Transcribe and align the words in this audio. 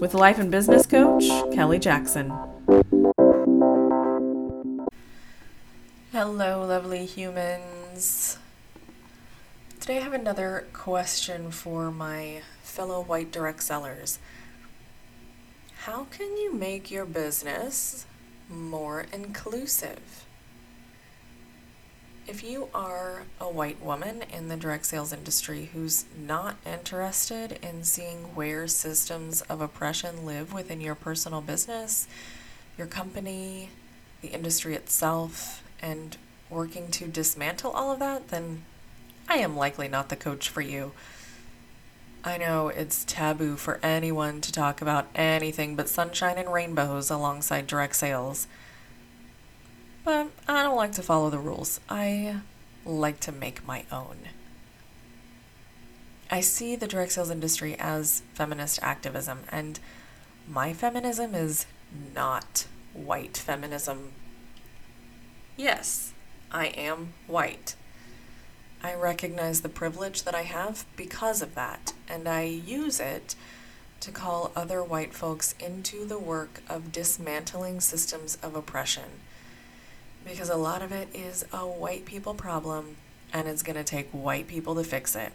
with 0.00 0.14
life 0.14 0.38
and 0.38 0.50
business 0.50 0.86
coach 0.86 1.26
Kelly 1.54 1.78
Jackson. 1.78 2.32
Hello, 6.12 6.64
lovely 6.66 7.06
humans. 7.06 8.38
Today 9.80 9.98
I 9.98 10.00
have 10.00 10.12
another 10.12 10.66
question 10.72 11.50
for 11.50 11.90
my 11.90 12.42
fellow 12.62 13.02
white 13.02 13.30
direct 13.30 13.62
sellers. 13.62 14.18
How 15.84 16.04
can 16.10 16.36
you 16.36 16.52
make 16.52 16.90
your 16.90 17.04
business 17.04 18.06
more 18.48 19.06
inclusive? 19.12 20.24
If 22.28 22.42
you 22.42 22.68
are 22.74 23.22
a 23.40 23.48
white 23.48 23.80
woman 23.80 24.22
in 24.32 24.48
the 24.48 24.56
direct 24.56 24.86
sales 24.86 25.12
industry 25.12 25.70
who's 25.72 26.06
not 26.18 26.56
interested 26.66 27.56
in 27.62 27.84
seeing 27.84 28.34
where 28.34 28.66
systems 28.66 29.42
of 29.42 29.60
oppression 29.60 30.26
live 30.26 30.52
within 30.52 30.80
your 30.80 30.96
personal 30.96 31.40
business, 31.40 32.08
your 32.76 32.88
company, 32.88 33.70
the 34.22 34.28
industry 34.28 34.74
itself, 34.74 35.62
and 35.80 36.16
working 36.50 36.90
to 36.90 37.06
dismantle 37.06 37.70
all 37.70 37.92
of 37.92 38.00
that, 38.00 38.28
then 38.28 38.64
I 39.28 39.36
am 39.36 39.56
likely 39.56 39.86
not 39.86 40.08
the 40.08 40.16
coach 40.16 40.48
for 40.48 40.60
you. 40.60 40.92
I 42.24 42.38
know 42.38 42.66
it's 42.68 43.04
taboo 43.04 43.54
for 43.54 43.78
anyone 43.84 44.40
to 44.40 44.50
talk 44.50 44.82
about 44.82 45.06
anything 45.14 45.76
but 45.76 45.88
sunshine 45.88 46.38
and 46.38 46.52
rainbows 46.52 47.08
alongside 47.08 47.68
direct 47.68 47.94
sales. 47.94 48.48
But 50.06 50.28
I 50.46 50.62
don't 50.62 50.76
like 50.76 50.92
to 50.92 51.02
follow 51.02 51.30
the 51.30 51.40
rules. 51.40 51.80
I 51.88 52.36
like 52.84 53.18
to 53.18 53.32
make 53.32 53.66
my 53.66 53.82
own. 53.90 54.18
I 56.30 56.40
see 56.42 56.76
the 56.76 56.86
direct 56.86 57.10
sales 57.10 57.28
industry 57.28 57.74
as 57.76 58.22
feminist 58.32 58.78
activism, 58.82 59.40
and 59.50 59.80
my 60.48 60.72
feminism 60.72 61.34
is 61.34 61.66
not 62.14 62.68
white 62.94 63.36
feminism. 63.36 64.12
Yes, 65.56 66.12
I 66.52 66.66
am 66.66 67.14
white. 67.26 67.74
I 68.84 68.94
recognize 68.94 69.62
the 69.62 69.68
privilege 69.68 70.22
that 70.22 70.36
I 70.36 70.42
have 70.42 70.86
because 70.94 71.42
of 71.42 71.56
that, 71.56 71.94
and 72.08 72.28
I 72.28 72.42
use 72.42 73.00
it 73.00 73.34
to 73.98 74.12
call 74.12 74.52
other 74.54 74.84
white 74.84 75.14
folks 75.14 75.56
into 75.58 76.04
the 76.04 76.20
work 76.20 76.62
of 76.68 76.92
dismantling 76.92 77.80
systems 77.80 78.38
of 78.40 78.54
oppression 78.54 79.10
because 80.26 80.50
a 80.50 80.56
lot 80.56 80.82
of 80.82 80.92
it 80.92 81.08
is 81.14 81.44
a 81.52 81.66
white 81.66 82.04
people 82.04 82.34
problem 82.34 82.96
and 83.32 83.46
it's 83.48 83.62
going 83.62 83.76
to 83.76 83.84
take 83.84 84.08
white 84.10 84.48
people 84.48 84.74
to 84.74 84.84
fix 84.84 85.14
it. 85.14 85.32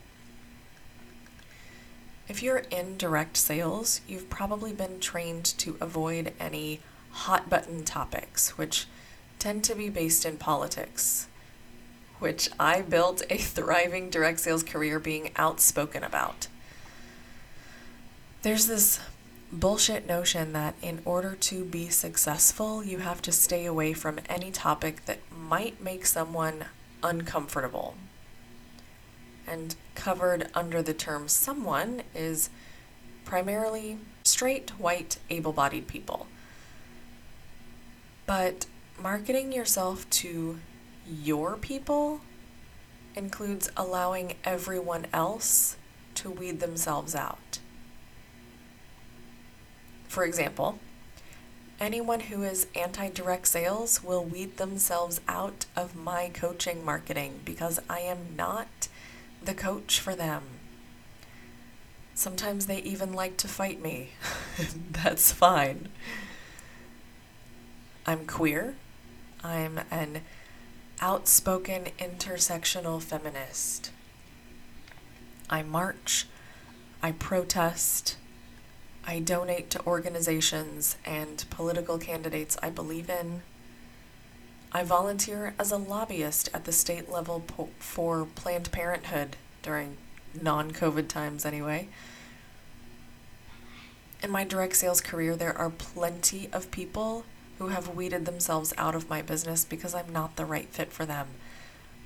If 2.27 2.43
you're 2.43 2.63
in 2.69 2.97
direct 2.97 3.37
sales, 3.37 4.01
you've 4.07 4.29
probably 4.29 4.73
been 4.73 4.99
trained 4.99 5.45
to 5.57 5.77
avoid 5.81 6.33
any 6.39 6.79
hot 7.11 7.49
button 7.49 7.83
topics, 7.83 8.57
which 8.57 8.87
tend 9.39 9.63
to 9.65 9.75
be 9.75 9.89
based 9.89 10.25
in 10.25 10.37
politics, 10.37 11.27
which 12.19 12.49
I 12.59 12.81
built 12.81 13.23
a 13.29 13.37
thriving 13.37 14.09
direct 14.09 14.39
sales 14.39 14.63
career 14.63 14.99
being 14.99 15.31
outspoken 15.35 16.03
about. 16.03 16.47
There's 18.43 18.67
this 18.67 18.99
bullshit 19.51 20.07
notion 20.07 20.53
that 20.53 20.75
in 20.81 21.01
order 21.03 21.35
to 21.35 21.65
be 21.65 21.89
successful, 21.89 22.83
you 22.83 22.99
have 22.99 23.21
to 23.23 23.31
stay 23.31 23.65
away 23.65 23.93
from 23.93 24.19
any 24.29 24.51
topic 24.51 25.05
that 25.05 25.19
might 25.31 25.81
make 25.81 26.05
someone 26.05 26.65
uncomfortable. 27.03 27.95
And 29.47 29.75
covered 29.95 30.49
under 30.53 30.81
the 30.81 30.93
term 30.93 31.27
someone 31.27 32.03
is 32.15 32.49
primarily 33.25 33.97
straight, 34.23 34.71
white, 34.71 35.17
able 35.29 35.51
bodied 35.51 35.87
people. 35.87 36.27
But 38.25 38.65
marketing 39.01 39.51
yourself 39.51 40.09
to 40.11 40.59
your 41.05 41.57
people 41.57 42.21
includes 43.15 43.69
allowing 43.75 44.35
everyone 44.45 45.07
else 45.11 45.75
to 46.15 46.29
weed 46.29 46.61
themselves 46.61 47.13
out. 47.13 47.50
For 50.11 50.25
example, 50.25 50.77
anyone 51.79 52.19
who 52.19 52.43
is 52.43 52.67
anti 52.75 53.07
direct 53.07 53.47
sales 53.47 54.03
will 54.03 54.25
weed 54.25 54.57
themselves 54.57 55.21
out 55.25 55.67
of 55.73 55.95
my 55.95 56.29
coaching 56.33 56.83
marketing 56.83 57.39
because 57.45 57.79
I 57.89 58.01
am 58.01 58.35
not 58.35 58.89
the 59.41 59.53
coach 59.53 60.01
for 60.01 60.13
them. 60.13 60.43
Sometimes 62.13 62.65
they 62.65 62.79
even 62.79 63.13
like 63.13 63.37
to 63.37 63.47
fight 63.47 63.81
me. 63.81 64.09
That's 64.91 65.31
fine. 65.31 65.87
I'm 68.05 68.25
queer. 68.27 68.75
I'm 69.45 69.79
an 69.89 70.23
outspoken 70.99 71.85
intersectional 71.99 73.01
feminist. 73.01 73.91
I 75.49 75.63
march. 75.63 76.27
I 77.01 77.13
protest. 77.13 78.17
I 79.05 79.19
donate 79.19 79.69
to 79.71 79.85
organizations 79.85 80.95
and 81.05 81.43
political 81.49 81.97
candidates 81.97 82.57
I 82.61 82.69
believe 82.69 83.09
in. 83.09 83.41
I 84.71 84.83
volunteer 84.83 85.53
as 85.59 85.71
a 85.71 85.77
lobbyist 85.77 86.49
at 86.53 86.65
the 86.65 86.71
state 86.71 87.09
level 87.09 87.41
po- 87.45 87.69
for 87.77 88.25
Planned 88.35 88.71
Parenthood 88.71 89.35
during 89.61 89.97
non 90.39 90.71
COVID 90.71 91.07
times, 91.07 91.45
anyway. 91.45 91.89
In 94.23 94.29
my 94.29 94.43
direct 94.43 94.75
sales 94.75 95.01
career, 95.01 95.35
there 95.35 95.57
are 95.57 95.71
plenty 95.71 96.47
of 96.53 96.71
people 96.71 97.25
who 97.57 97.67
have 97.69 97.95
weeded 97.95 98.25
themselves 98.25 98.73
out 98.77 98.95
of 98.95 99.09
my 99.09 99.21
business 99.21 99.65
because 99.65 99.93
I'm 99.93 100.11
not 100.13 100.35
the 100.35 100.45
right 100.45 100.69
fit 100.69 100.93
for 100.93 101.05
them. 101.05 101.27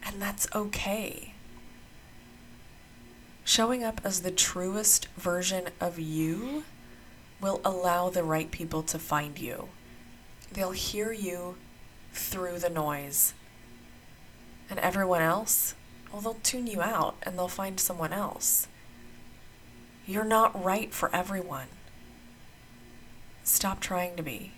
And 0.04 0.22
that's 0.22 0.48
okay. 0.56 1.34
Showing 3.44 3.84
up 3.84 4.02
as 4.04 4.22
the 4.22 4.32
truest 4.32 5.08
version 5.18 5.68
of 5.80 6.00
you 6.00 6.64
will 7.46 7.62
allow 7.64 8.10
the 8.10 8.24
right 8.24 8.50
people 8.50 8.82
to 8.82 8.98
find 8.98 9.38
you. 9.38 9.70
They'll 10.52 10.72
hear 10.72 11.12
you 11.12 11.58
through 12.12 12.58
the 12.58 12.72
noise. 12.72 13.36
And 14.68 14.80
everyone 14.80 15.22
else, 15.22 15.76
well, 16.12 16.24
they'll 16.24 16.40
tune 16.42 16.66
you 16.66 16.82
out 16.82 17.18
and 17.22 17.38
they'll 17.38 17.48
find 17.48 17.80
someone 17.80 18.12
else. 18.12 18.68
You're 20.08 20.24
not 20.24 20.60
right 20.60 20.92
for 20.92 21.16
everyone. 21.16 21.68
Stop 23.44 23.80
trying 23.80 24.16
to 24.16 24.24
be. 24.24 24.54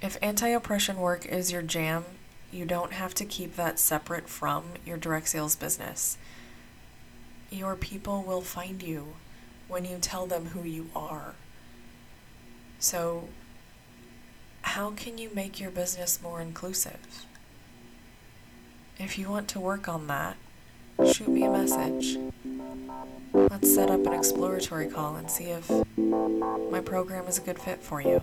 If 0.00 0.16
anti 0.22 0.48
oppression 0.48 0.96
work 0.96 1.26
is 1.26 1.52
your 1.52 1.60
jam, 1.60 2.06
you 2.50 2.64
don't 2.64 2.94
have 2.94 3.12
to 3.16 3.26
keep 3.26 3.56
that 3.56 3.78
separate 3.78 4.26
from 4.26 4.64
your 4.86 4.96
direct 4.96 5.28
sales 5.28 5.54
business. 5.54 6.16
Your 7.50 7.76
people 7.76 8.22
will 8.22 8.40
find 8.40 8.82
you 8.82 9.16
when 9.70 9.84
you 9.84 9.98
tell 10.00 10.26
them 10.26 10.46
who 10.46 10.64
you 10.68 10.90
are. 10.94 11.34
So, 12.78 13.28
how 14.62 14.90
can 14.90 15.16
you 15.16 15.30
make 15.32 15.60
your 15.60 15.70
business 15.70 16.20
more 16.22 16.40
inclusive? 16.40 17.26
If 18.98 19.18
you 19.18 19.30
want 19.30 19.48
to 19.48 19.60
work 19.60 19.88
on 19.88 20.06
that, 20.08 20.36
shoot 21.12 21.28
me 21.28 21.44
a 21.44 21.50
message. 21.50 22.18
Let's 23.32 23.74
set 23.74 23.90
up 23.90 24.04
an 24.06 24.12
exploratory 24.12 24.88
call 24.88 25.16
and 25.16 25.30
see 25.30 25.44
if 25.44 25.70
my 25.96 26.80
program 26.80 27.26
is 27.26 27.38
a 27.38 27.42
good 27.42 27.58
fit 27.58 27.82
for 27.82 28.02
you. 28.02 28.22